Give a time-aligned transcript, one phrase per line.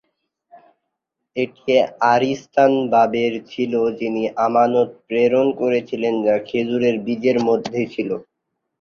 [1.35, 1.73] এটি
[2.13, 8.09] আরিস্তান-বাবের ছিল যিনি আমানত প্রেরণ করেছিলেন, যা খেজুরের বীজের মধ্যে ছিল।